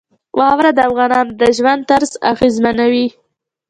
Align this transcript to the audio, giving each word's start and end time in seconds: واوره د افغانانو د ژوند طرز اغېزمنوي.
واوره 0.37 0.71
د 0.73 0.79
افغانانو 0.89 1.31
د 1.41 1.43
ژوند 1.57 1.81
طرز 1.89 2.11
اغېزمنوي. 2.31 3.07